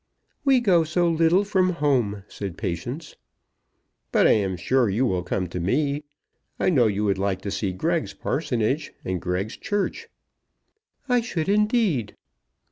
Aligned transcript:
"We 0.43 0.61
go 0.61 0.83
so 0.83 1.07
little 1.07 1.43
from 1.43 1.73
home," 1.73 2.23
said 2.27 2.57
Patience. 2.57 3.17
"But 4.11 4.25
I 4.25 4.31
am 4.31 4.57
sure 4.57 4.89
you 4.89 5.05
will 5.05 5.21
come 5.21 5.45
to 5.49 5.59
me. 5.59 6.05
I 6.59 6.71
know 6.71 6.87
you 6.87 7.03
would 7.05 7.19
like 7.19 7.43
to 7.43 7.51
see 7.51 7.71
Greg's 7.71 8.15
parsonage 8.15 8.93
and 9.05 9.21
Greg's 9.21 9.57
church." 9.57 10.07
"I 11.07 11.21
should 11.21 11.47
indeed." 11.49 12.15